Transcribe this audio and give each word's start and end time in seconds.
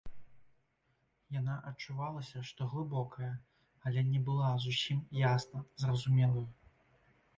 Яна 1.39 1.57
адчувалася, 1.71 2.41
што 2.49 2.67
глыбокая, 2.73 3.31
але 3.91 4.05
не 4.11 4.23
была 4.31 4.51
зусім 4.67 4.97
ясна 5.25 5.63
зразумелаю. 5.83 6.47